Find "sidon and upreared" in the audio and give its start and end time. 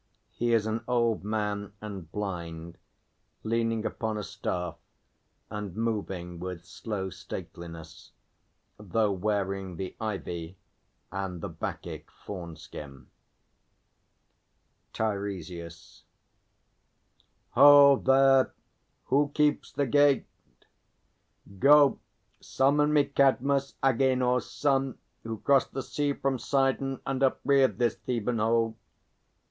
26.39-27.77